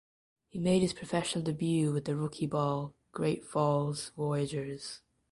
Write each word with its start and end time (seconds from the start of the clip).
He 0.49 0.57
made 0.57 0.81
his 0.81 0.93
professional 0.95 1.43
debut 1.43 1.91
with 1.93 2.05
the 2.05 2.15
rookie 2.15 2.47
ball 2.47 2.95
Great 3.11 3.45
Falls 3.45 4.09
Voyagers. 4.17 5.01